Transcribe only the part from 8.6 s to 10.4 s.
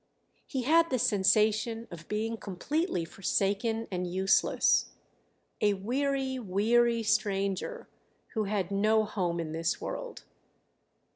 no home in this world.